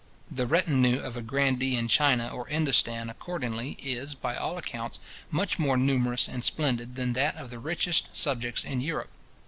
[0.31, 5.59] The retinue of a grandee in China or Indostan accordingly is, by all accounts, much
[5.59, 9.11] more numerous and splendid than that of the richest subjects in Europe.